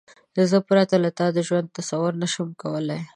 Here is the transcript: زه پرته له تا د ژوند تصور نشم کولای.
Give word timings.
زه 0.51 0.57
پرته 0.67 0.95
له 1.03 1.09
تا 1.17 1.25
د 1.35 1.37
ژوند 1.47 1.73
تصور 1.77 2.13
نشم 2.21 2.49
کولای. 2.61 3.01